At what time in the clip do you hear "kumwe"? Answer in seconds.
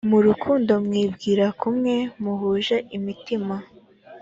1.59-1.95